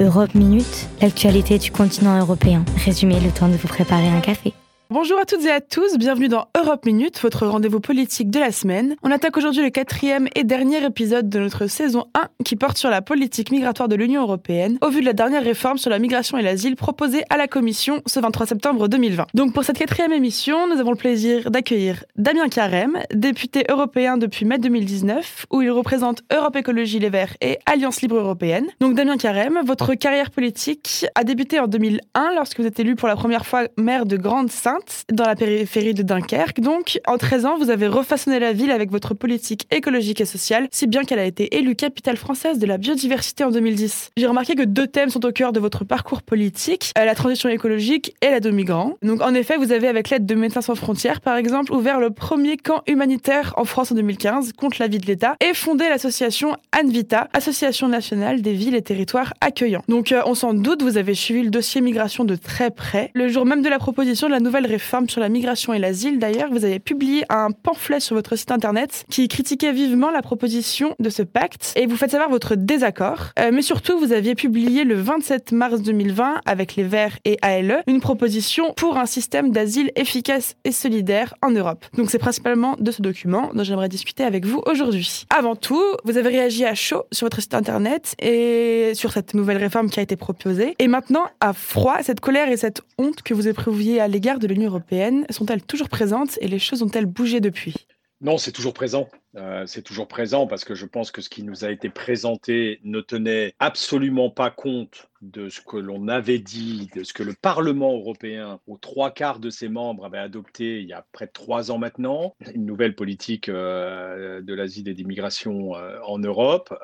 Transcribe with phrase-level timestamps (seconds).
[0.00, 2.64] Europe Minute, l'actualité du continent européen.
[2.84, 4.52] Résumé le temps de vous préparer un café.
[4.90, 8.50] Bonjour à toutes et à tous, bienvenue dans Europe Minute, votre rendez-vous politique de la
[8.50, 8.96] semaine.
[9.02, 12.88] On attaque aujourd'hui le quatrième et dernier épisode de notre saison 1 qui porte sur
[12.88, 16.38] la politique migratoire de l'Union européenne au vu de la dernière réforme sur la migration
[16.38, 19.26] et l'asile proposée à la Commission ce 23 septembre 2020.
[19.34, 24.46] Donc pour cette quatrième émission, nous avons le plaisir d'accueillir Damien Carême, député européen depuis
[24.46, 28.68] mai 2019, où il représente Europe Écologie Les Verts et Alliance Libre Européenne.
[28.80, 33.08] Donc Damien Carême, votre carrière politique a débuté en 2001 lorsque vous êtes élu pour
[33.08, 36.53] la première fois maire de Grande-Sainte dans la périphérie de Dunkerque.
[36.60, 40.68] Donc, en 13 ans, vous avez refaçonné la ville avec votre politique écologique et sociale,
[40.70, 44.10] si bien qu'elle a été élue capitale française de la biodiversité en 2010.
[44.16, 47.48] J'ai remarqué que deux thèmes sont au cœur de votre parcours politique, euh, la transition
[47.48, 48.94] écologique et l'aide aux migrants.
[49.02, 52.10] Donc, en effet, vous avez, avec l'aide de Médecins sans frontières, par exemple, ouvert le
[52.10, 57.28] premier camp humanitaire en France en 2015 contre l'avis de l'État et fondé l'association Anvita,
[57.32, 59.82] Association nationale des villes et territoires accueillants.
[59.88, 63.10] Donc, euh, on s'en doute, vous avez suivi le dossier migration de très près.
[63.14, 66.18] Le jour même de la proposition de la nouvelle réforme sur la migration et l'asile,
[66.18, 70.94] d'ailleurs, vous avez publié un pamphlet sur votre site internet qui critiquait vivement la proposition
[70.98, 73.30] de ce pacte et vous faites savoir votre désaccord.
[73.38, 77.82] Euh, mais surtout, vous aviez publié le 27 mars 2020 avec les Verts et ALE
[77.86, 81.84] une proposition pour un système d'asile efficace et solidaire en Europe.
[81.96, 85.26] Donc c'est principalement de ce document dont j'aimerais discuter avec vous aujourd'hui.
[85.36, 89.58] Avant tout, vous avez réagi à chaud sur votre site internet et sur cette nouvelle
[89.58, 90.74] réforme qui a été proposée.
[90.78, 94.46] Et maintenant, à froid, cette colère et cette honte que vous éprouviez à l'égard de
[94.46, 96.33] l'Union européenne sont-elles toujours présentes?
[96.40, 97.86] Et les choses ont-elles bougé depuis?
[98.20, 99.08] Non, c'est toujours présent.
[99.36, 102.80] Euh, c'est toujours présent parce que je pense que ce qui nous a été présenté
[102.84, 107.34] ne tenait absolument pas compte de ce que l'on avait dit, de ce que le
[107.34, 111.32] Parlement européen, aux trois quarts de ses membres, avait adopté il y a près de
[111.32, 116.74] trois ans maintenant, une nouvelle politique euh, de l'asile et d'immigration euh, en Europe,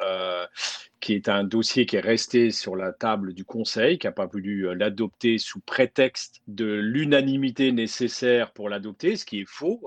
[1.00, 4.26] qui est un dossier qui est resté sur la table du Conseil, qui n'a pas
[4.26, 9.80] voulu l'adopter sous prétexte de l'unanimité nécessaire pour l'adopter, ce qui est faux.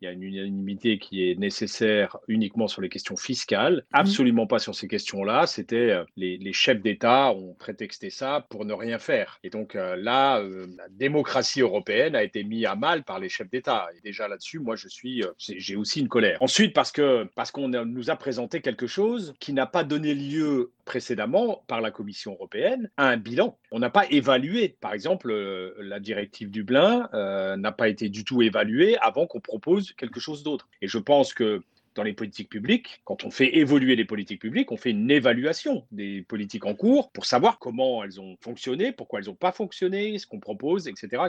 [0.00, 3.82] il y a une unanimité qui est nécessaire uniquement sur les questions fiscales, mmh.
[3.92, 5.46] absolument pas sur ces questions-là.
[5.46, 9.38] C'était euh, les, chefs d'État ont prétexté ça pour ne rien faire.
[9.42, 13.28] Et donc euh, là, euh, la démocratie européenne a été mise à mal par les
[13.28, 13.88] chefs d'État.
[13.96, 16.38] Et déjà là-dessus, moi, je suis, j'ai aussi une colère.
[16.40, 20.72] Ensuite, parce que parce qu'on nous a présenté quelque chose qui n'a pas donné lieu
[20.84, 23.58] précédemment par la Commission européenne à un bilan.
[23.70, 25.32] On n'a pas évalué, par exemple,
[25.78, 30.68] la directive Dublin n'a pas été du tout évaluée avant qu'on propose quelque chose d'autre.
[30.80, 31.62] Et je pense que
[31.98, 35.84] dans les politiques publiques, quand on fait évoluer les politiques publiques, on fait une évaluation
[35.90, 40.16] des politiques en cours pour savoir comment elles ont fonctionné, pourquoi elles n'ont pas fonctionné,
[40.16, 41.20] ce qu'on propose, etc..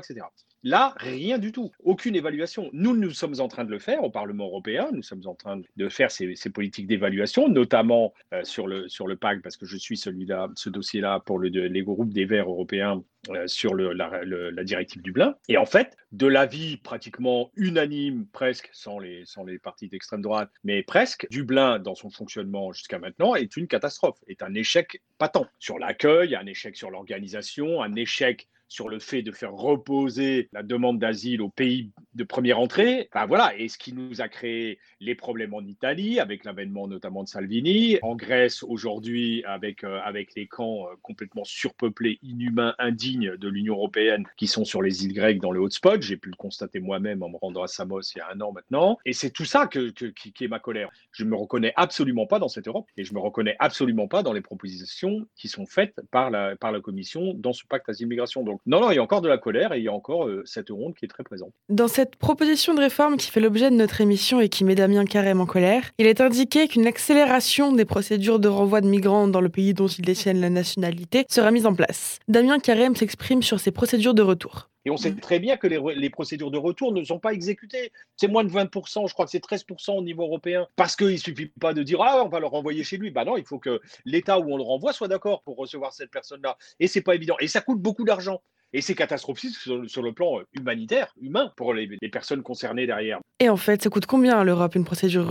[0.64, 2.70] Là, rien du tout, aucune évaluation.
[2.74, 5.62] Nous, nous sommes en train de le faire au Parlement européen, nous sommes en train
[5.78, 9.78] de faire ces, politiques d'évaluation, notamment euh, sur, le, sur le PAC, parce que je
[9.78, 15.02] suis celui-là, ce dossier-là pour le, les groupes des Verts européens euh, sur la, directive
[15.02, 15.36] Dublin.
[15.48, 20.52] Et en fait, de l'avis pratiquement unanime, presque, sans les, sans les partis d'extrême droite,
[20.64, 25.48] mais presque, Dublin, dans son fonctionnement jusqu'à maintenant, est une catastrophe, est un échec patent
[25.58, 30.64] sur l'accueil, un échec sur l'organisation, un échec sur le fait de faire reposer la
[30.64, 33.10] demande d'asile au pays de première entrée.
[33.14, 37.24] Enfin voilà, et ce qui nous a créé les problèmes en Italie, avec l'avènement notamment
[37.24, 43.36] de Salvini, en Grèce aujourd'hui, avec, euh, avec les camps euh, complètement surpeuplés, inhumains, indignes
[43.38, 46.02] de l'Union européenne qui sont sur les îles grecques dans le hotspot.
[46.02, 48.52] J'ai pu le constater moi-même en me rendant à Samos il y a un an
[48.52, 48.98] maintenant.
[49.06, 50.90] Et c'est tout ça que, qui, est ma colère.
[51.12, 54.08] Je ne me reconnais absolument pas dans cette Europe et je ne me reconnais absolument
[54.08, 57.90] pas dans les propositions qui sont faites par la, par la Commission dans ce pacte
[57.90, 58.44] asile-migration.
[58.66, 60.44] Non, non, il y a encore de la colère et il y a encore euh,
[60.46, 61.54] cette ronde qui est très présente.
[61.70, 65.06] Dans cette proposition de réforme qui fait l'objet de notre émission et qui met Damien
[65.06, 69.42] Carême en colère, il est indiqué qu'une accélération des procédures de renvoi de migrants dans
[69.42, 72.20] le pays dont ils détiennent la nationalité sera mise en place.
[72.28, 74.70] Damien Carême s'exprime sur ces procédures de retour.
[74.86, 75.20] Et on sait mm.
[75.20, 77.92] très bien que les, procédures de retour ne sont pas exécutées.
[78.16, 80.68] C'est moins de 20%, je crois que c'est 13% au niveau européen.
[80.76, 83.12] Parce qu'il ne suffit pas de dire Ah, on va le renvoyer chez lui.
[83.12, 86.12] Bah non, il faut que l'État où on le renvoie soit d'accord pour recevoir cette
[86.12, 86.58] personne-là.
[86.80, 87.36] Et c'est pas évident.
[87.40, 88.42] Et ça coûte beaucoup d'argent.
[88.72, 93.20] Et c'est catastrophique sur, le plan humanitaire, humain, pour les, les personnes concernées derrière.
[93.40, 95.30] Et en fait, ça coûte combien à l'Europe une procédure de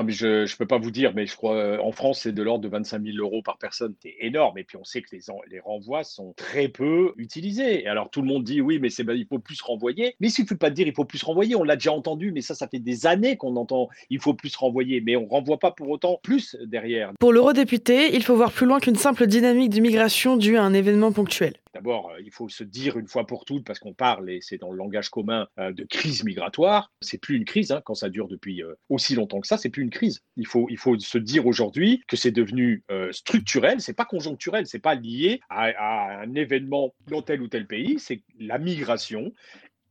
[0.00, 2.32] retour mais je ne peux pas vous dire, mais je crois euh, en France, c'est
[2.32, 3.94] de l'ordre de 25 000 euros par personne.
[4.00, 4.58] C'est énorme.
[4.58, 7.84] Et puis, on sait que les, les renvois sont très peu utilisés.
[7.84, 10.14] Et alors, tout le monde dit oui, mais c'est, il faut plus renvoyer.
[10.20, 11.56] Mais il suffit pas de dire il faut plus renvoyer.
[11.56, 14.54] On l'a déjà entendu, mais ça, ça fait des années qu'on entend il faut plus
[14.56, 15.00] renvoyer.
[15.00, 17.12] Mais on renvoie pas pour autant plus derrière.
[17.18, 21.12] Pour l'eurodéputé, il faut voir plus loin qu'une simple dynamique d'immigration due à un événement
[21.12, 21.54] ponctuel.
[21.76, 24.70] D'abord, il faut se dire une fois pour toutes, parce qu'on parle, et c'est dans
[24.70, 26.90] le langage commun, de crise migratoire.
[27.02, 29.82] C'est plus une crise, hein, quand ça dure depuis aussi longtemps que ça, c'est plus
[29.82, 30.22] une crise.
[30.38, 34.78] Il faut, il faut se dire aujourd'hui que c'est devenu structurel, c'est pas conjoncturel, c'est
[34.78, 39.34] pas lié à un événement dans tel ou tel pays, c'est la migration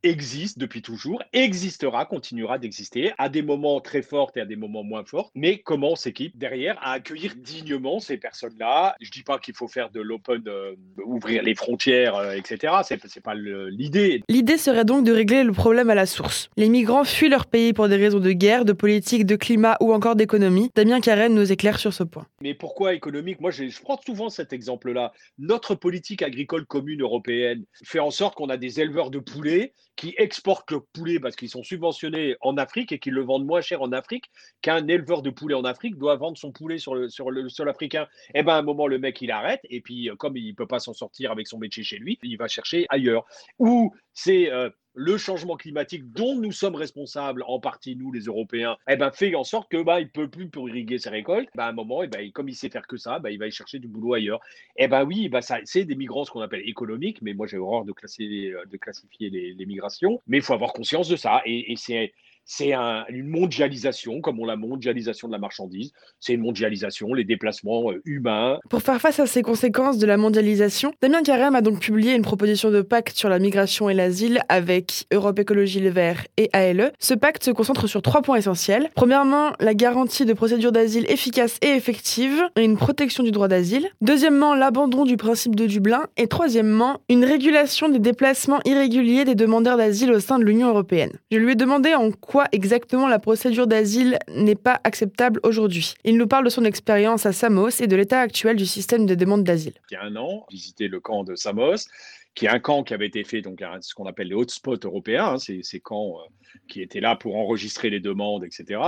[0.06, 4.84] existe depuis toujours, existera, continuera d'exister à des moments très forts et à des moments
[4.84, 5.32] moins forts.
[5.34, 8.96] Mais comment on s'équipe derrière à accueillir dignement ces personnes-là?
[9.02, 12.74] Je dis pas qu'il faut faire de l'open, euh, ouvrir les frontières, euh, etc.
[12.84, 14.22] C'est, c'est pas l'idée.
[14.30, 16.50] L'idée serait donc de régler le problème à la source.
[16.56, 19.92] Les migrants fuient leur pays pour des raisons de guerre, de politique, de climat ou
[19.92, 20.70] encore d'économie.
[20.76, 22.28] Damien Carène nous éclaire sur ce point.
[22.42, 23.42] Mais pourquoi économique?
[23.42, 25.12] Moi, je prends souvent cet exemple-là.
[25.40, 30.14] Notre politique agricole commune européenne fait en sorte qu'on a des éleveurs de poulets qui
[30.18, 33.82] exportent le poulet parce qu'ils sont subventionnés en Afrique et qu'ils le vendent moins cher
[33.82, 34.30] en Afrique
[34.62, 37.70] qu'un éleveur de poulet en Afrique doit vendre son poulet sur le, sur le sol
[37.70, 38.08] africain.
[38.34, 40.50] Et eh bien, à un moment, le mec, il arrête et puis, euh, comme il
[40.50, 43.26] ne peut pas s'en sortir avec son métier chez lui, il va chercher ailleurs.
[43.60, 44.52] Ou c'est.
[44.52, 49.12] Euh, le changement climatique dont nous sommes responsables, en partie nous les Européens, eh ben,
[49.12, 51.50] fait en sorte que bah, il peut plus pour irriguer ses récoltes.
[51.56, 53.48] Bah, à un moment, eh ben, comme il sait faire que ça, bah, il va
[53.48, 54.40] y chercher du boulot ailleurs.
[54.78, 57.58] Eh ben oui, bah, ça, c'est des migrants ce qu'on appelle économiques, mais moi j'ai
[57.58, 60.22] horreur de, classer, de classifier les, migrations.
[60.28, 61.42] Mais il faut avoir conscience de ça.
[61.46, 62.14] Et c'est
[62.46, 65.92] c'est une mondialisation, comme on la mondialisation de la marchandise.
[66.20, 68.60] C'est une mondialisation, les déplacements euh, humains.
[68.70, 72.22] Pour faire face à ces conséquences de la mondialisation, Damien Carême a donc publié une
[72.22, 76.92] proposition de pacte sur la migration et l'asile avec Europe Écologie Les Verts et ALE.
[77.00, 78.90] Ce pacte se concentre sur trois points essentiels.
[78.96, 83.90] Premièrement, la garantie de procédures d'asile efficaces et effectives et une protection du droit d'asile.
[84.02, 86.04] Deuxièmement, l'abandon du principe de Dublin.
[86.18, 91.12] Et troisièmement, une régulation des déplacements irréguliers des demandeurs d'asile au sein de l'Union européenne.
[91.32, 95.94] Je lui ai demandé en quoi exactement la procédure d'asile n'est pas acceptable aujourd'hui.
[96.04, 99.16] Il nous parle de son expérience à Samos et de l'état actuel du système de
[99.16, 99.74] demande d'asile.
[99.92, 101.88] Il y a un an, visité le camp de Samos
[102.36, 105.36] qui est un camp qui avait été fait, donc ce qu'on appelle les hotspots européens,
[105.36, 108.82] hein, ces, camps euh, qui étaient là pour enregistrer les demandes, etc.,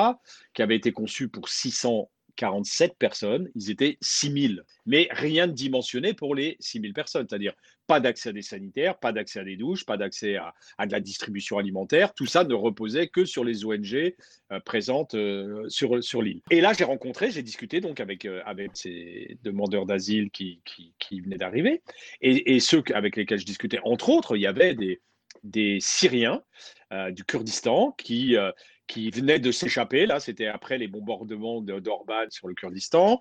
[0.54, 1.48] qui avait été conçu pour
[2.38, 7.54] 647 personnes, ils étaient 6000, mais rien de dimensionné pour les 6000 personnes, c'est-à-dire
[7.88, 11.00] pas d'accès à des sanitaires, pas d'accès à des douches, pas d'accès à, de la
[11.00, 12.14] distribution alimentaire.
[12.14, 16.42] Tout ça ne reposait que sur les ONG euh, présentes euh, sur, sur l'île.
[16.52, 21.22] Et là, j'ai rencontré, j'ai discuté donc avec, euh, avec ces demandeurs d'asile qui, qui,
[21.22, 21.82] venaient d'arriver.
[22.22, 25.00] Et, ceux avec lesquels je discutais, entre autres, il y avait des,
[25.44, 26.44] des Syriens
[27.12, 28.36] du Kurdistan qui
[28.88, 30.06] qui venaient de s'échapper.
[30.06, 33.20] Là, c'était après les bombardements d'Orban sur le Kurdistan,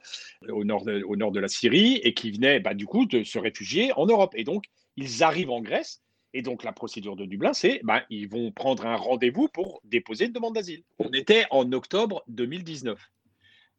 [0.49, 4.07] au nord, de, la Syrie, et qui venaient bah, du coup de se réfugier en
[4.07, 4.35] Europe.
[4.37, 4.65] Et donc,
[4.97, 6.03] ils arrivent en Grèce.
[6.33, 10.27] Et donc, la procédure de Dublin, c'est bah, ils vont prendre un rendez-vous pour déposer
[10.27, 10.83] une demande d'asile.
[10.99, 12.99] On était en octobre 2019.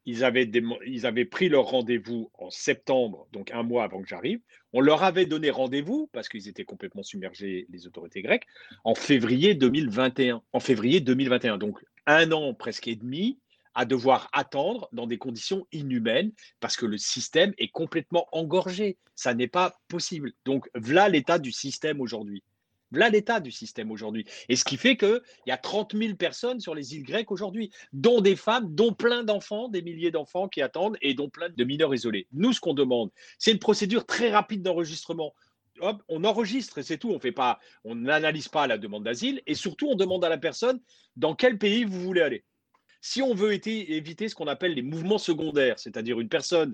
[0.07, 4.39] Ils avaient, pris leur rendez-vous en septembre, donc un mois avant que j'arrive.
[4.71, 8.48] On leur avait donné rendez-vous, parce qu'ils étaient complètement submergés, les autorités grecques,
[8.86, 10.42] en février 2021.
[10.54, 13.38] En février 2021, donc un an presque et demi
[13.75, 16.31] à devoir attendre dans des conditions inhumaines
[16.62, 18.98] parce que le système est complètement engorgé.
[19.13, 20.31] Ça n'est pas possible.
[20.45, 22.44] Donc, voilà l'état du système aujourd'hui.
[22.92, 24.25] Voilà l'état du système aujourd'hui.
[24.48, 27.72] Et ce qui fait qu'il y a 30 000 personnes sur les îles grecques aujourd'hui,
[27.92, 31.63] dont des femmes, dont plein d'enfants, des milliers d'enfants qui attendent et dont plein de
[31.63, 32.28] mineurs isolés.
[32.31, 35.34] Nous, ce qu'on demande, c'est une procédure très rapide d'enregistrement.
[35.80, 37.12] Hop, on enregistre et c'est tout.
[37.12, 40.38] On fait pas, on n'analyse pas la demande d'asile et surtout on demande à la
[40.38, 40.80] personne
[41.18, 42.44] dans quel pays vous voulez aller.
[43.01, 46.74] Si on veut éviter ce qu'on appelle les mouvements secondaires, c'est-à-dire une personne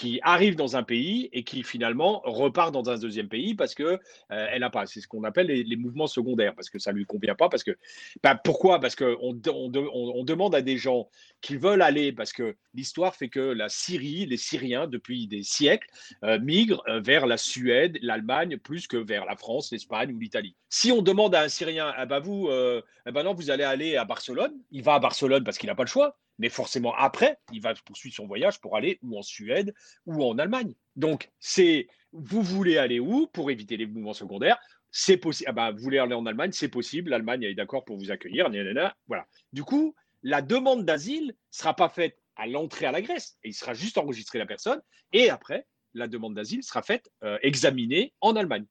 [0.00, 3.82] qui arrive dans un pays et qui finalement repart dans un deuxième pays parce que
[3.82, 3.98] euh,
[4.30, 4.86] elle n'a pas.
[4.86, 7.50] C'est ce qu'on appelle les, mouvements secondaires parce que ça lui convient pas.
[7.50, 7.76] Parce que
[8.22, 8.80] bah, pourquoi?
[8.80, 11.10] Parce on, on, demande à des gens
[11.42, 15.88] qui veulent aller parce que l'histoire fait que la Syrie, les Syriens depuis des siècles
[16.24, 20.56] euh, migrent euh, vers la Suède, l'Allemagne plus que vers la France, l'Espagne ou l'Italie.
[20.70, 23.96] Si on demande à un Syrien, ah bah vous, ah bah non, vous allez aller
[23.96, 27.36] à Barcelone, il va à Barcelone parce qu'il n'a pas le choix mais forcément après,
[27.52, 29.74] il va poursuivre son voyage pour aller ou en Suède
[30.06, 30.74] ou en Allemagne.
[30.96, 34.58] Donc, c'est vous voulez aller où pour éviter les mouvements secondaires?
[34.90, 35.50] C'est possible.
[35.50, 37.10] Ah bah, vous voulez aller en Allemagne, c'est possible.
[37.10, 38.50] L'Allemagne est d'accord pour vous accueillir.
[39.06, 39.26] Voilà.
[39.52, 43.36] Du coup, la demande d'asile sera pas faite à l'entrée à la Grèce.
[43.44, 44.80] Il sera juste enregistré la personne.
[45.12, 48.64] Et après, la demande d'asile sera faite, euh, examinée en Allemagne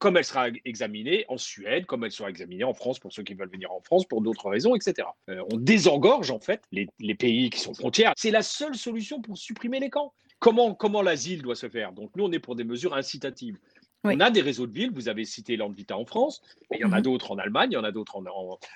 [0.00, 3.34] comme elle sera examinée en Suède, comme elle sera examinée en France pour ceux qui
[3.34, 5.08] veulent venir en France pour d'autres raisons, etc.
[5.28, 8.12] Euh, on désengorge en fait les, pays qui sont frontières.
[8.16, 10.12] C'est la seule solution pour supprimer les camps.
[10.40, 11.92] Comment, comment l'asile doit se faire?
[11.92, 13.58] Donc nous, on est pour des mesures incitatives.
[14.04, 16.84] On a des réseaux de villes, vous avez cité Landvita en France, mais il y
[16.84, 17.02] en a mhm.
[17.02, 18.22] d'autres en Allemagne, il y en a d'autres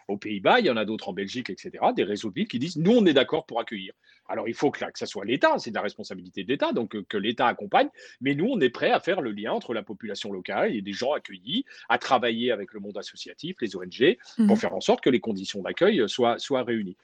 [0.09, 1.73] aux Pays-Bas, il y en a d'autres en Belgique, etc.
[1.95, 3.93] Des réseaux de villes qui disent nous, on est d'accord pour accueillir.
[4.29, 7.03] Alors, il faut que, que ça soit l'État, c'est de la responsabilité de l'État, donc
[7.07, 7.89] que, l'État accompagne,
[8.21, 10.93] mais nous, on est prêt à faire le lien entre la population locale et des
[10.93, 14.57] gens accueillis, à travailler avec le monde associatif, les ONG, pour mhm.
[14.57, 16.97] faire en sorte que les conditions d'accueil soient, soient réunies.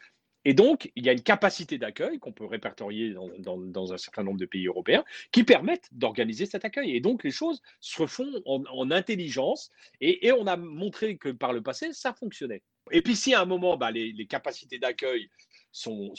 [0.45, 4.39] Et donc, il y a une capacité d'accueil qu'on peut répertorier dans, un certain nombre
[4.39, 6.95] de pays européens qui permettent d'organiser cet accueil.
[6.95, 9.71] Et donc, les choses se font en, intelligence
[10.01, 12.63] et, on a montré que par le passé, ça fonctionnait.
[12.91, 15.31] Et puis, si à un moment, bah, les, capacités d'accueil
[15.73, 16.13] sont,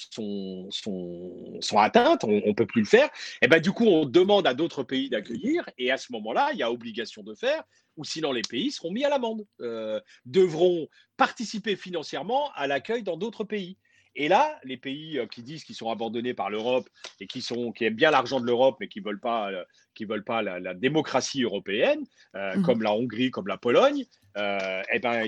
[1.78, 3.10] atteintes, on ne peut plus le faire,
[3.42, 5.70] et ben, du coup, on demande à d'autres pays d'accueillir.
[5.78, 7.64] Et à ce moment-là, il y a obligation de faire,
[7.98, 13.18] ou sinon les pays seront mis à l'amende, euh, devront participer financièrement à l'accueil dans
[13.18, 13.78] d'autres pays.
[14.16, 16.88] Et là, les pays euh, qui disent qu'ils sont abandonnés par l'Europe
[17.20, 19.64] et qui, sont, qui aiment bien l'argent de l'Europe, mais qui ne veulent pas, euh,
[19.94, 22.06] qui veulent pas la, démocratie européenne,
[22.36, 22.64] euh, mmh.
[22.64, 24.06] comme la Hongrie, comme la Pologne,
[24.38, 25.26] eh ben,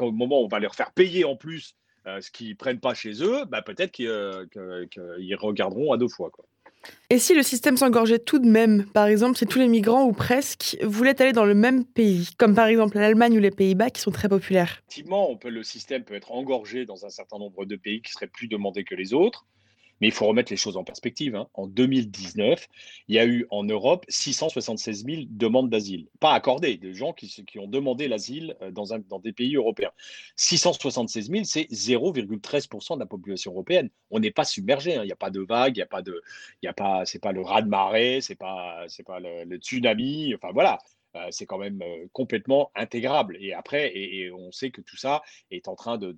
[0.00, 2.94] au moment où on va leur faire payer en plus ce qu'ils ne prennent pas
[2.94, 6.30] chez eux, bah, peut-être qu'ils regarderont à deux fois.
[6.30, 6.44] Quoi.
[7.10, 10.12] Et si le système s'engorgeait tout de même, par exemple, si tous les migrants ou
[10.12, 14.00] presque voulaient aller dans le même pays, comme par exemple l'Allemagne ou les Pays-Bas qui
[14.00, 14.82] sont très populaires?
[14.88, 18.48] Effectivement, le système peut être engorgé dans un certain nombre de pays qui seraient plus
[18.48, 19.46] demandés que les autres.
[20.02, 21.36] Mais il faut remettre les choses en perspective.
[21.36, 21.46] Hein.
[21.54, 22.68] En 2019,
[23.06, 27.30] il y a eu en Europe 676 000 demandes d'asile, pas accordées, de gens qui,
[27.60, 29.92] ont demandé l'asile euh, dans, des pays européens.
[30.34, 33.90] 676 000, c'est 0,13% de la population européenne.
[34.10, 35.04] On n'est pas submergé, hein.
[35.04, 36.20] il n'y a pas de vague, il n'y a pas de,
[36.62, 40.34] il pas, le raz de marée, c'est pas, c'est pas le tsunami.
[40.34, 40.80] Enfin voilà,
[41.30, 43.36] c'est quand même euh, complètement intégrable.
[43.40, 46.14] Et après, et, on sait que tout ça est en train de,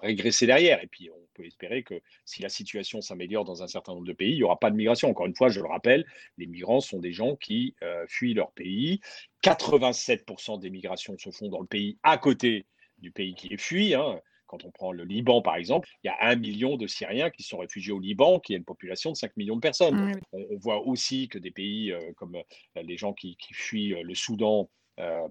[0.00, 0.82] régresser derrière.
[0.82, 4.12] Et puis, on peut espérer que si la situation s'améliore dans un certain nombre de
[4.12, 5.10] pays, il n'y aura pas de migration.
[5.10, 6.06] Encore une fois, je le rappelle,
[6.38, 9.00] les migrants sont des gens qui euh, fuient leur pays.
[9.44, 12.66] 87% des migrations se font dans le pays à côté
[12.98, 13.94] du pays qui les fuit.
[13.94, 14.20] Hein.
[14.50, 17.44] Quand on prend le Liban, par exemple, il y a un million de Syriens qui
[17.44, 20.20] sont réfugiés au Liban, qui a une population de 5 millions de personnes.
[20.32, 24.16] On, voit aussi que des pays euh, comme euh, les gens qui, fuient euh, le
[24.16, 24.68] Soudan,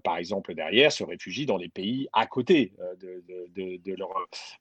[0.02, 4.10] par exemple, derrière, se réfugient dans les pays à côté de, leur,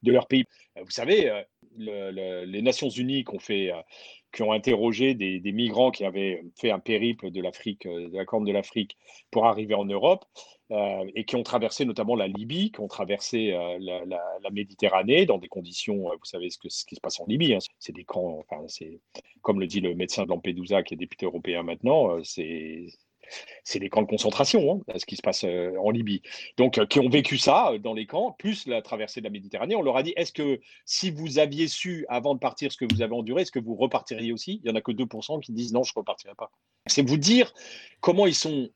[0.04, 0.46] de, leur, pays.
[0.76, 1.44] Vous savez,
[1.78, 3.72] les Nations Unies qui ont, fait,
[4.34, 8.46] qui ont interrogé des, migrants qui avaient fait un périple de l'Afrique, de la Corne
[8.46, 8.98] de l'Afrique,
[9.32, 10.26] pour arriver en Europe,
[10.72, 15.40] euh, et qui ont traversé notamment la Libye, qui ont traversé euh, la, Méditerranée dans
[15.40, 17.60] des conditions, euh, vous savez ce, que, qui se passe en Libye, hein.
[17.80, 18.64] c'est des camps, enfin,
[19.42, 22.86] comme le dit le médecin de Lampedusa qui est député européen maintenant, c'est
[23.64, 26.22] c'est des camps de concentration, hein, ce qui se passe en Libye.
[26.58, 29.76] Donc, qui ont vécu ça dans les camps, plus la traversée de la Méditerranée.
[29.76, 32.86] On leur a dit est-ce que si vous aviez su avant de partir ce que
[32.92, 34.62] vous avez enduré, est-ce que vous repartiriez aussi?
[34.64, 36.52] Il n'y en a que 2% qui disent non, je ne repartirai pas.
[36.86, 37.54] C'est vous dire
[38.02, 38.70] comment ils sont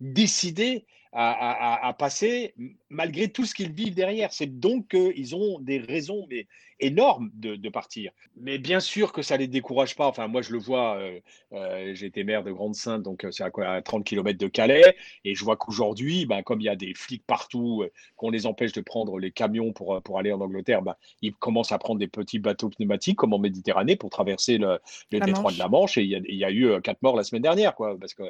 [0.00, 2.54] décidés à, passer
[2.90, 4.32] malgré tout ce qu'ils vivent derrière.
[4.32, 6.46] C'est donc qu'ils ont des raisons mais
[6.80, 8.12] énormes de, partir.
[8.36, 10.06] Mais bien sûr que ça ne les décourage pas.
[10.06, 11.20] Enfin, moi, je le vois, euh,
[11.52, 14.96] euh, j'ai été maire de Grande-Sainte, donc euh, c'est à, quoi, 30 km de Calais,
[15.24, 17.84] et je vois qu'aujourd'hui, ben, comme il y a des flics partout,
[18.16, 21.72] qu'on les empêche de prendre les camions pour, pour aller en Angleterre, ben, ils commencent
[21.72, 24.78] à prendre des petits bateaux pneumatiques, comme en Méditerranée, pour traverser le,
[25.10, 25.98] détroit de la Manche.
[25.98, 28.22] Et il y, a, eu quatre morts la semaine dernière, quoi, parce que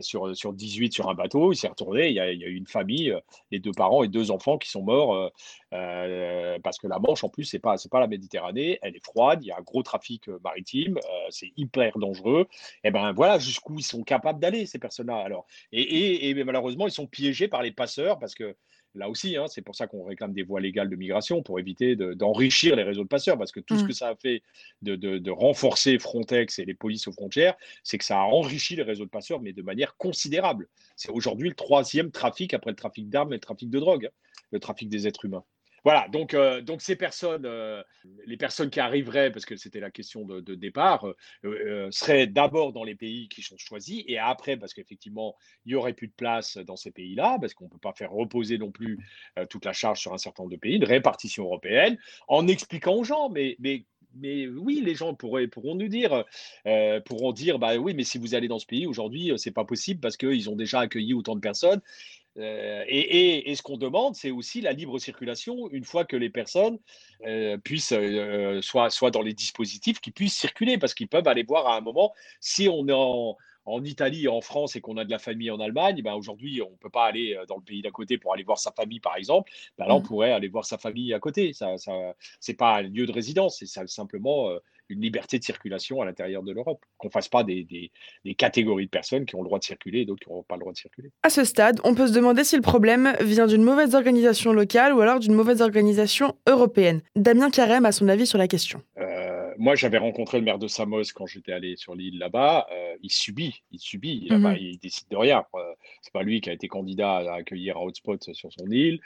[0.00, 2.48] sur, sur 18 sur un bateau, il s'est retourné, il y, a, il y, a,
[2.48, 3.16] eu une famille,
[3.50, 5.30] les deux parents et deux enfants qui sont morts
[5.74, 9.40] euh, parce que la Manche, en plus, c'est pas, pas la Méditerranée, elle est froide,
[9.42, 12.46] il y a un gros trafic euh, maritime, euh, c'est hyper dangereux.
[12.84, 15.16] Et ben voilà jusqu'où ils sont capables d'aller ces personnes-là.
[15.16, 18.56] Alors, et, et, malheureusement, ils sont piégés par les passeurs parce que
[18.94, 21.96] là aussi, hein, c'est pour ça qu'on réclame des voies légales de migration pour éviter
[21.96, 23.88] d'enrichir les réseaux de passeurs, parce que tout ce mmh.
[23.88, 24.42] que ça a fait
[24.82, 28.82] de, de, renforcer Frontex et les polices aux frontières, c'est que ça a enrichi les
[28.82, 30.68] réseaux de passeurs, mais de manière considérable.
[30.96, 34.14] C'est aujourd'hui le troisième trafic après le trafic d'armes et le trafic de drogue, hein,
[34.52, 35.44] le trafic des êtres humains.
[35.84, 37.82] Voilà, donc, euh, donc ces personnes, euh,
[38.26, 41.06] les personnes qui arriveraient, parce que c'était la question de, départ,
[41.44, 45.36] euh, seraient d'abord dans les pays qui sont choisis et après, parce qu'effectivement,
[45.66, 48.12] il n'y aurait plus de place dans ces pays-là, parce qu'on ne peut pas faire
[48.12, 48.98] reposer non plus
[49.50, 51.98] toute la charge sur un certain nombre de pays, une répartition européenne,
[52.28, 53.56] en expliquant aux gens, mais
[54.22, 56.24] oui, les gens pourraient, pourront nous dire,
[57.04, 60.00] pourront dire, bah oui, mais si vous allez dans ce pays aujourd'hui, c'est pas possible
[60.00, 61.82] parce qu'ils ont déjà accueilli autant de personnes
[62.38, 66.78] euh, et, ce qu'on demande, c'est aussi la libre circulation une fois que les personnes
[67.26, 71.66] euh, puissent, euh, soit dans les dispositifs, qui puissent circuler, parce qu'ils peuvent aller voir
[71.68, 73.36] à un moment, si on est en,
[73.66, 76.70] en Italie, en France et qu'on a de la famille en Allemagne, ben aujourd'hui, on
[76.70, 79.16] ne peut pas aller dans le pays d'à côté pour aller voir sa famille, par
[79.16, 79.50] exemple.
[79.78, 80.02] Ben là, on mmh.
[80.02, 81.52] pourrait aller voir sa famille à côté.
[81.52, 81.92] Ça, ça,
[82.40, 84.50] c'est pas un lieu de résidence, c'est simplement
[84.88, 86.84] une liberté de circulation à l'intérieur de l'Europe.
[86.98, 87.64] Qu'on ne fasse pas des,
[88.24, 90.56] des, catégories de personnes qui ont le droit de circuler et d'autres qui n'ont pas
[90.56, 91.10] le droit de circuler.
[91.22, 94.92] À ce stade, on peut se demander si le problème vient d'une mauvaise organisation locale
[94.92, 97.02] ou alors d'une mauvaise organisation européenne.
[97.16, 98.82] Damien Carême a son avis sur la question.
[98.98, 102.66] Euh, moi, j'avais rencontré le maire de Samos quand j'étais allé sur l'île là-bas.
[102.72, 104.56] Euh, il subit, il subit, mhm.
[104.58, 105.44] il décide de rien.
[105.54, 105.60] Euh,
[106.02, 109.00] c'est pas lui qui a été candidat à accueillir un hotspot sur son île.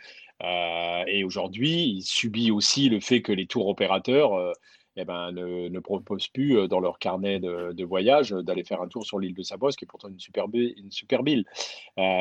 [1.06, 4.54] et aujourd'hui, il subit aussi le fait que les tours opérateurs
[4.98, 9.18] eh ben, ne, proposent plus dans leur carnet de, voyage d'aller faire un tour sur
[9.18, 11.44] l'île de Samos, qui est pourtant une superbe, une superbe île.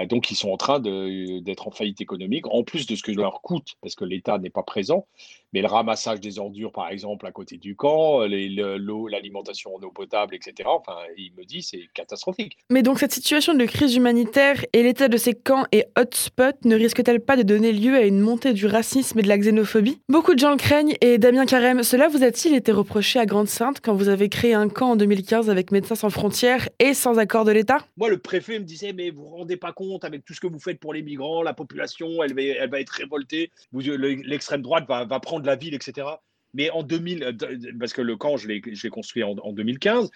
[0.08, 3.42] donc, ils sont en train d'être en faillite économique, en plus de ce que leur
[3.42, 5.08] coûte, parce que l'État n'est pas présent.
[5.54, 9.92] Mais le ramassage des ordures, par exemple, à côté du camp, l'eau, l'alimentation en eau
[9.92, 12.58] potable, etc., enfin, il me dit c'est catastrophique.
[12.70, 16.76] Mais donc cette situation de crise humanitaire et l'état de ces camps et hotspots ne
[16.76, 20.02] risque-t-elle pas de donner lieu à une montée du racisme et de la xénophobie?
[20.10, 23.82] Beaucoup de gens le craignent et Damien Carême, cela vous a-t-il été reproché à Grande-Sainte
[23.82, 27.46] quand vous avez créé un camp en 2015 avec Médecins sans frontières et sans accord
[27.46, 27.80] de l'État?
[27.98, 30.48] Moi, le préfet me disait mais vous vous rendez pas compte avec tout ce que
[30.48, 35.46] vous faites pour les migrants, la population, elle va, être révoltée, l'extrême droite va, prendre
[35.46, 36.08] la ville, etc.
[36.54, 37.34] Mais en 2000, euh,
[37.80, 40.10] parce que le camp, je l'ai construit en, 2015,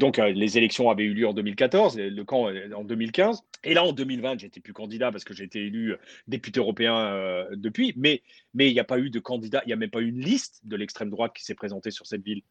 [0.00, 3.42] donc euh, les élections avaient eu lieu en 2014, le camp euh, en 2015.
[3.62, 5.94] Et là, en 2020, j'étais plus candidat parce que j'ai été élu
[6.26, 7.92] député européen depuis.
[7.96, 8.22] Mais
[8.54, 10.20] mais il n'y a pas eu de candidat, il n'y a même pas eu une
[10.20, 12.42] liste de l'extrême droite qui s'est présentée sur cette ville.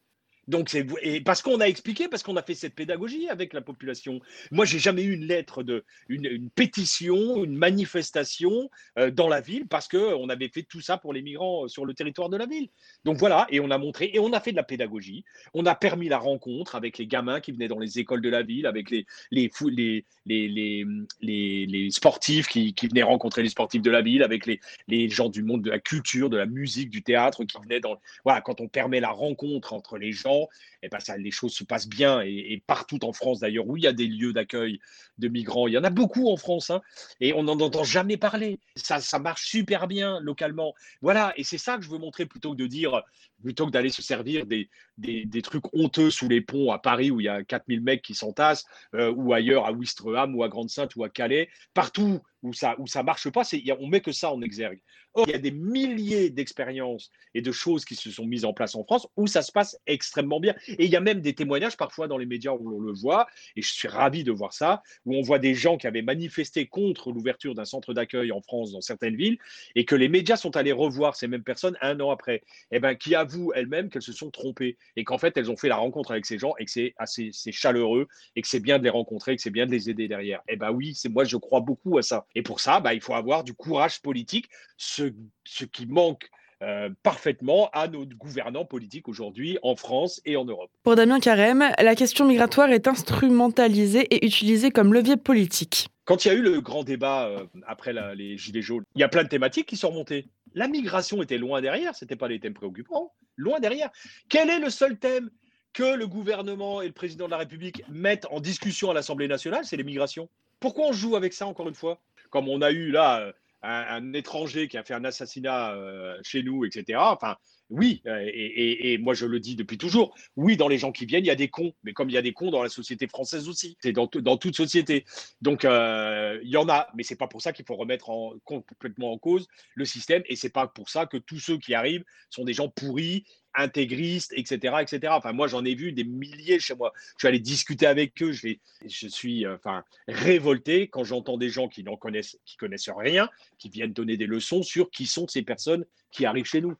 [0.50, 0.84] Donc c'est
[1.24, 4.20] parce qu'on a expliqué, parce qu'on a fait cette pédagogie avec la population.
[4.50, 9.68] Moi, j'ai jamais eu une lettre de une, pétition, une manifestation euh, dans la ville
[9.68, 12.36] parce que on avait fait tout ça pour les migrants euh, sur le territoire de
[12.36, 12.68] la ville.
[13.04, 15.24] Donc voilà, et on a montré et on a fait de la pédagogie.
[15.54, 18.42] On a permis la rencontre avec les gamins qui venaient dans les écoles de la
[18.42, 24.24] ville, avec les, les, les, sportifs qui, qui, venaient rencontrer les sportifs de la ville,
[24.24, 27.56] avec les, les gens du monde de la culture, de la musique, du théâtre qui
[27.62, 30.39] venaient dans voilà quand on permet la rencontre entre les gens
[30.82, 32.20] et eh ben ça, les choses se passent bien.
[32.22, 34.80] Et, partout en France, d'ailleurs, où il y a des lieux d'accueil
[35.18, 36.80] de migrants, il y en a beaucoup en France, hein,
[37.20, 38.58] et on n'en entend jamais parler.
[38.76, 40.74] Ça, ça marche super bien localement.
[41.02, 43.02] Voilà, et c'est ça que je veux montrer plutôt que de dire,
[43.42, 44.68] plutôt d'aller se servir des,
[44.98, 48.14] des, trucs honteux sous les ponts à Paris où il y a 4000 mecs qui
[48.14, 52.76] s'entassent, euh, ou ailleurs à Ouistreham ou à Grande-Sainte ou à Calais, partout où ça
[52.78, 54.80] où ça marche pas, c'est on met que ça en exergue.
[55.14, 58.52] Or, il y a des milliers d'expériences et de choses qui se sont mises en
[58.52, 60.54] place en France où ça se passe extrêmement bien.
[60.68, 63.26] Et il y a même des témoignages parfois dans les médias où on le voit,
[63.56, 66.66] et je suis ravi de voir ça, où on voit des gens qui avaient manifesté
[66.66, 69.38] contre l'ouverture d'un centre d'accueil en France dans certaines villes,
[69.74, 72.80] et que les médias sont allés revoir ces mêmes personnes un an après, et eh
[72.80, 75.76] ben qui avouent elles-mêmes qu'elles se sont trompées et qu'en fait elles ont fait la
[75.76, 78.90] rencontre avec ces gens et que c'est assez chaleureux et que c'est bien de les
[78.90, 80.40] rencontrer, que c'est bien de les aider derrière.
[80.48, 82.26] Et eh ben oui, c'est moi je crois beaucoup à ça.
[82.34, 85.12] Et pour ça, bah, il faut avoir du courage politique, ce,
[85.44, 86.28] ce qui manque
[86.62, 90.70] euh, parfaitement à nos gouvernants politiques aujourd'hui en France et en Europe.
[90.82, 95.88] Pour Damien Carême, la question migratoire est instrumentalisée et utilisée comme levier politique.
[96.04, 99.04] Quand il y a eu le grand débat euh, après les Gilets jaunes, il y
[99.04, 100.28] a plein de thématiques qui sont remontées.
[100.52, 103.90] La migration était loin derrière, ce n'était pas les thèmes préoccupants, loin derrière.
[104.28, 105.30] Quel est le seul thème
[105.72, 109.64] que le gouvernement et le président de la République mettent en discussion à l'Assemblée nationale?
[109.64, 110.28] C'est les migrations.
[110.58, 112.00] Pourquoi on joue avec ça encore une fois?
[112.30, 116.42] Comme on a eu là euh, un, étranger qui a fait un assassinat euh, chez
[116.42, 116.98] nous, etc.
[116.98, 117.36] Enfin,
[117.68, 121.24] oui, euh, et, moi je le dis depuis toujours, oui, dans les gens qui viennent,
[121.24, 123.06] il y a des cons, mais comme il y a des cons dans la société
[123.06, 125.04] française aussi, c'est dans, toute société.
[125.42, 129.12] Donc il y en a, mais c'est pas pour ça qu'il faut remettre en, complètement
[129.12, 132.44] en cause le système, et c'est pas pour ça que tous ceux qui arrivent sont
[132.44, 135.12] des gens pourris intégristes, etc., etc.
[135.16, 136.92] Enfin, moi, j'en ai vu des milliers chez moi.
[136.94, 138.32] Je suis allé discuter avec eux.
[138.32, 143.28] Je, suis, euh, enfin, révolté quand j'entends des gens qui n'en connaissent, qui connaissent rien,
[143.58, 146.76] qui viennent donner des leçons sur qui sont ces personnes qui arrivent chez nous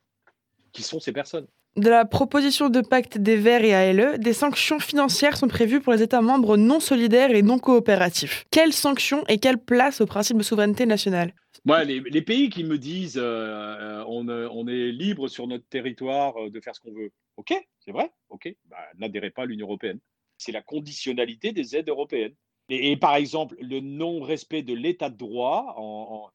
[0.73, 1.47] qui sont ces personnes.
[1.77, 5.93] De la proposition de pacte des Verts et ALE, des sanctions financières sont prévues pour
[5.93, 8.45] les États membres non solidaires et non coopératifs.
[8.51, 11.33] Quelles sanctions et quelle place au principe de souveraineté nationale?
[11.65, 16.51] Moi, les, pays qui me disent euh, euh, on, est libre sur notre territoire euh,
[16.51, 20.01] de faire ce qu'on veut, ok, c'est vrai, ok, bah, n'adhérez pas à l'Union européenne.
[20.39, 22.35] C'est la conditionnalité des aides européennes.
[22.69, 25.77] Et, par exemple, le non-respect de l'état de droit,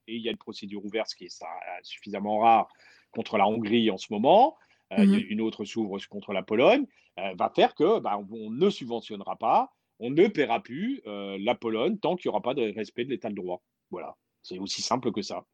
[0.06, 1.44] et il y a une procédure ouverte, ce qui est
[1.82, 2.68] suffisamment rare
[3.10, 4.54] contre la Hongrie en ce moment,
[4.92, 6.86] euh, mmh une autre s'ouvre contre la Pologne,
[7.18, 11.54] euh, va faire que bah, on ne subventionnera pas, on ne paiera plus euh, la
[11.54, 13.62] Pologne tant qu'il n'y aura pas de respect de l'état de droit.
[13.90, 15.44] Voilà, c'est aussi simple que ça.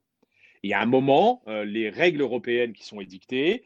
[0.62, 3.64] Il y a un moment, les règles européennes qui sont édictées,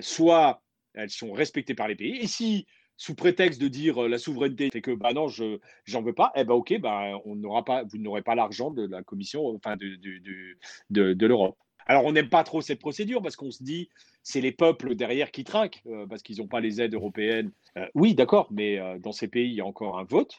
[0.00, 0.62] soit
[0.94, 4.80] elles sont respectées par les pays, et si sous prétexte de dire la souveraineté fait
[4.80, 7.98] que bah non je j'en veux pas eh ben ok bah on n'aura pas vous
[7.98, 10.56] n'aurez pas l'argent de la commission enfin de, de,
[10.90, 11.56] de, de l'Europe
[11.90, 13.88] Alors, on n'aime pas trop cette procédure parce qu'on se dit,
[14.22, 17.50] c'est les peuples derrière qui trinquent euh, parce qu'ils n'ont pas les aides européennes.
[17.78, 20.38] Euh, oui, d'accord, mais euh, dans ces pays, il y a encore un vote.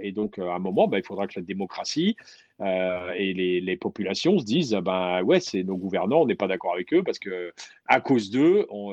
[0.00, 2.16] et donc, à un moment, bah, il faudra que la démocratie
[2.60, 6.94] et les, populations se disent ben ouais, c'est nos gouvernants, on n'est pas d'accord avec
[6.94, 7.52] eux parce que
[7.86, 8.86] à cause d'eux, on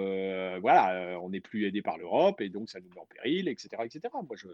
[0.59, 3.69] voilà, n'est plus aidé par l'Europe et donc ça nous met en péril, etc.
[3.85, 4.01] etc.
[4.13, 4.47] Moi, je...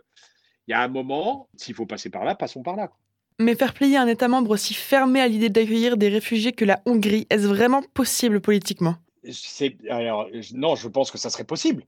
[0.67, 2.91] Il y a un moment, s'il faut passer par là, passons par là.
[3.39, 6.81] Mais faire plier un État membre aussi fermé à l'idée d'accueillir des réfugiés que la
[6.85, 8.95] Hongrie, est-ce vraiment possible politiquement?
[9.23, 11.85] Non, je pense que ça serait possible.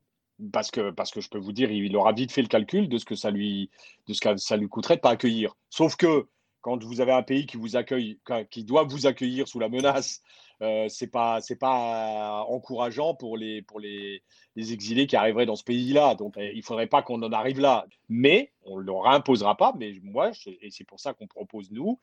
[0.51, 2.97] Parce que, parce que je peux vous dire, il aura vite fait le calcul de
[2.97, 3.69] ce que ça lui,
[4.07, 5.55] de ce que ça lui coûterait de pas accueillir.
[5.69, 6.25] Sauf que
[6.61, 8.19] quand vous avez un pays qui vous accueille,
[8.49, 10.21] qui doit vous accueillir sous la menace,
[10.61, 14.21] euh, c'est pas c'est pas encourageant pour les pour les,
[14.55, 16.15] les, exilés qui arriveraient dans ce pays-là.
[16.15, 17.87] Donc euh, il faudrait pas qu'on en arrive là.
[18.09, 19.73] Mais on ne leur imposera pas.
[19.77, 21.99] Mais moi, et c'est pour ça qu'on propose nous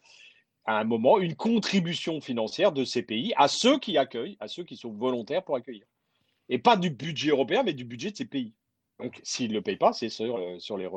[0.69, 4.65] à un moment une contribution financière de ces pays à ceux qui accueillent, à ceux
[4.65, 5.87] qui sont volontaires pour accueillir.
[6.51, 8.53] Et pas du budget européen, mais du budget de ces pays.
[9.01, 10.89] Donc, s'ils ne le payent pas, c'est sur, euh, sur, les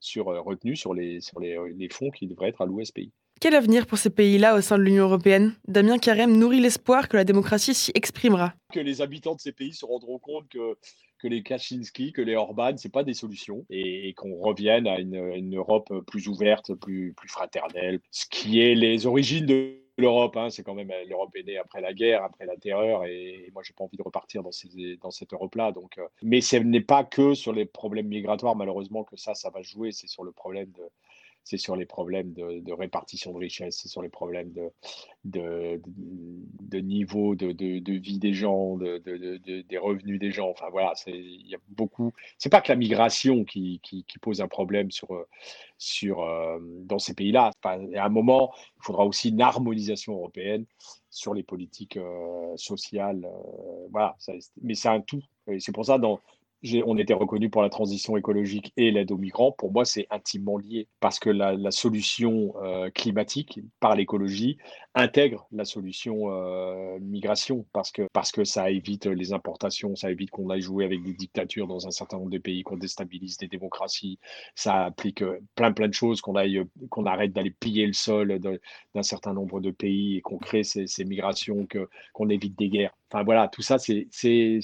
[0.00, 2.92] sur euh, retenus sur, les, sur les, les, fonds qui devraient être alloués à ce
[2.92, 3.10] pays.
[3.40, 5.54] Quel avenir pour ces pays-là au sein de l'Union européenne?
[5.66, 8.52] Damien Carême nourrit l'espoir que la démocratie s'y exprimera.
[8.72, 10.76] Que les habitants de ces pays se rendront compte que
[11.18, 15.56] que les Kaczynski, que les Orban, ce pas des solutions et, qu'on revienne à une,
[15.56, 20.36] Europe plus ouverte, plus, plus fraternelle, ce qui est les origines de l'Europe.
[20.36, 20.50] Hein.
[20.50, 23.74] c'est quand même l'Europe est née après la guerre, après la terreur, et, moi j'ai
[23.74, 24.50] pas envie de repartir dans,
[25.00, 25.72] dans cette Europe-là.
[25.72, 29.50] Donc, euh, mais ce n'est pas que sur les problèmes migratoires, malheureusement que ça, ça
[29.50, 29.92] va jouer.
[29.92, 30.82] C'est sur le problème de
[31.48, 34.52] c'est sur les problèmes de, répartition de richesse, c'est sur les problèmes
[35.24, 35.80] de,
[36.80, 40.50] niveau de, vie des gens, des revenus des gens.
[40.50, 42.12] Enfin voilà, il y a beaucoup.
[42.36, 43.80] C'est pas que la migration qui,
[44.20, 47.50] pose un problème sur, euh, dans ces pays-là.
[47.62, 50.66] à un moment, il faudra aussi une harmonisation européenne
[51.08, 53.24] sur les politiques euh, sociales.
[53.24, 54.16] Euh, voilà,
[54.60, 55.22] mais c'est un tout.
[55.60, 56.20] C'est pour ça, dans,
[56.84, 59.52] on était reconnu pour la transition écologique et l'aide aux migrants.
[59.52, 64.58] Pour moi, c'est intimement lié parce que la, solution euh, climatique par l'écologie
[64.94, 70.30] intègre la solution euh, migration parce que, parce que ça évite les importations, ça évite
[70.30, 73.48] qu'on aille jouer avec des dictatures dans un certain nombre de pays, qu'on déstabilise des
[73.48, 74.18] démocraties.
[74.54, 76.64] Ça applique euh, plein plein de choses, qu'on aille,
[77.06, 81.04] arrête d'aller piller le sol d'un certain nombre de pays et qu'on crée ces, ces
[81.04, 82.97] migrations, que, qu'on évite des guerres.
[83.10, 84.06] Enfin voilà, tout ça, c'est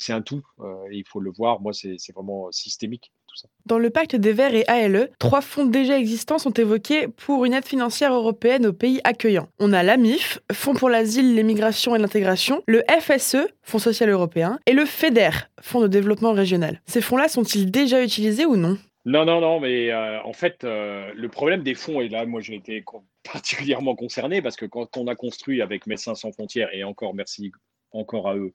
[0.09, 0.43] un tout.
[0.61, 1.61] Euh, il faut le voir.
[1.61, 3.13] Moi, c'est vraiment systémique.
[3.27, 3.49] Tout ça.
[3.65, 7.55] Dans le pacte des Verts et ALE, trois fonds déjà existants sont évoqués pour une
[7.55, 9.49] aide financière européenne aux pays accueillants.
[9.59, 14.73] On a l'AMIF, Fonds pour l'asile, l'immigration et l'intégration, le FSE, Fonds social européen, et
[14.73, 15.31] le FEDER,
[15.63, 16.83] Fonds de développement régional.
[16.87, 18.77] Ces fonds-là sont-ils déjà utilisés ou non?
[19.07, 22.41] Non, non, non, mais euh, en fait, euh, le problème des fonds, et là, moi,
[22.41, 22.83] j'ai été
[23.33, 27.53] particulièrement concerné parce que quand on a construit avec Médecins sans frontières, et encore merci
[27.95, 28.53] encore à eux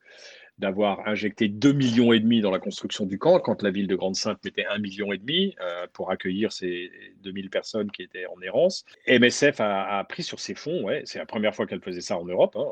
[0.60, 3.96] d'avoir injecté 2 millions et demi dans la construction du camp, quand la ville de
[3.96, 6.92] Grande-Sainte mettait 1 million et demi euh, pour accueillir ces
[7.24, 8.86] 2000 personnes qui étaient en errance.
[9.08, 12.58] MSF a, pris sur ses fonds, c'est la première fois qu'elle faisait ça en Europe,
[12.58, 12.66] hein,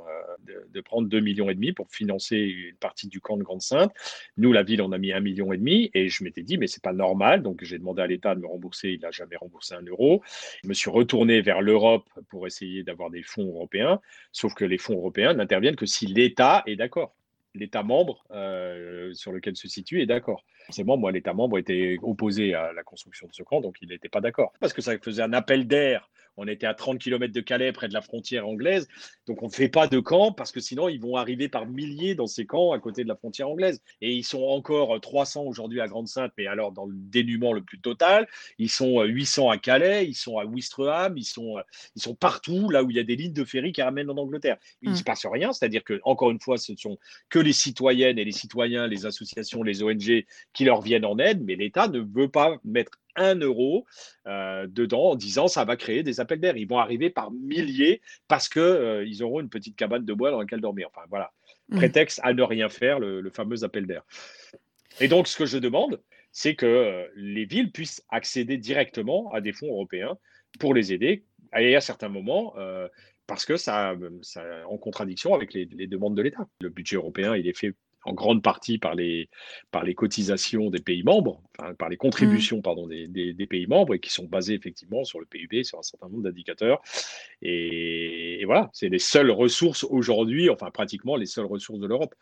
[0.49, 3.91] euh, de, prendre 2 millions et demi pour financer une partie du camp de Grande-Sainte.
[4.37, 6.67] Nous, la ville, on a mis 1 million et demi et je m'étais dit, mais
[6.67, 9.75] c'est pas normal, donc j'ai demandé à l'État de me rembourser, il n'a jamais remboursé
[9.75, 10.21] un euro.
[10.63, 13.99] Je me suis retourné vers l'Europe pour essayer d'avoir des fonds européens,
[14.31, 17.16] sauf que les fonds européens n'interviennent que si l'État est d'accord
[17.57, 20.43] l'État membre euh, sur lequel se situe est d'accord.
[20.67, 24.09] Forcément, moi, l'État membre était opposé à la construction de ce camp, donc il n'était
[24.09, 24.51] pas d'accord.
[24.59, 27.87] Parce que ça faisait un appel d'air on était à 30 km de Calais, près
[27.87, 28.87] de la frontière anglaise.
[29.25, 32.13] Donc, on ne fait pas de camp parce que sinon, ils vont arriver par milliers
[32.13, 33.81] dans ces camps à côté de la frontière anglaise.
[34.01, 37.79] Et ils sont encore 300 aujourd'hui à Grande-Sainte, mais alors dans le dénuement le plus
[37.79, 38.27] total.
[38.59, 41.55] Ils sont 800 à Calais, ils sont à Ouistreham, ils sont,
[41.95, 44.17] ils sont partout là où il y a des lignes de ferry qui ramènent en
[44.17, 44.57] Angleterre.
[44.83, 45.05] Il ne se mmh.
[45.05, 46.99] passe rien, c'est-à-dire que, encore une fois, ce sont
[47.29, 50.25] que les citoyennes et les citoyens, les associations, les ONG
[50.57, 53.85] qui leur viennent en aide, mais l'État ne veut pas mettre un euro
[54.25, 56.57] euh, dedans en disant ça va créer des appels d'air.
[56.57, 60.31] Ils vont arriver par milliers parce qu'ils euh, ils auront une petite cabane de bois
[60.31, 60.89] dans laquelle dormir.
[60.91, 61.31] Enfin voilà,
[61.69, 61.77] mmh.
[61.77, 64.01] prétexte à ne rien faire, le, fameux appel d'air.
[64.99, 69.41] Et donc ce que je demande, c'est que euh, les villes puissent accéder directement à
[69.41, 70.17] des fonds européens
[70.59, 71.23] pour les aider
[71.55, 72.55] et à certains moments.
[73.27, 73.93] parce que ça,
[74.23, 76.47] ça en contradiction avec les, les demandes de l'État.
[76.61, 79.29] Le budget européen, il est fait en grande partie par les,
[79.71, 81.41] par les cotisations des pays membres,
[81.77, 82.61] par les contributions mmh.
[82.61, 85.83] pardon, des, des, pays membres et qui sont basées effectivement sur le PIB, sur un
[85.83, 86.81] certain nombre d'indicateurs.
[87.41, 92.15] Et, voilà, c'est les seules ressources aujourd'hui, enfin pratiquement les seules ressources de l'Europe.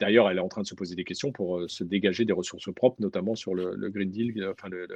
[0.00, 2.32] D'ailleurs, elle est en train de se poser des questions pour euh, se dégager des
[2.32, 4.86] ressources propres, notamment sur le, Green Deal, euh, enfin le,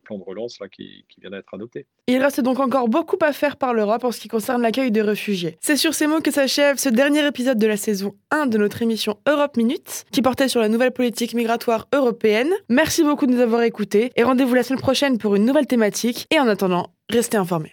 [0.00, 1.86] plan de relance là, qui, qui vient d'être adopté.
[2.08, 5.02] Il reste donc encore beaucoup à faire par l'Europe en ce qui concerne l'accueil des
[5.02, 5.56] réfugiés.
[5.60, 8.82] C'est sur ces mots que s'achève ce dernier épisode de la saison 1 de notre
[8.82, 12.50] émission Europe Minute, qui portait sur la nouvelle politique migratoire européenne.
[12.68, 16.26] Merci beaucoup de nous avoir écoutés et rendez-vous la semaine prochaine pour une nouvelle thématique.
[16.30, 17.72] Et en attendant, restez informés.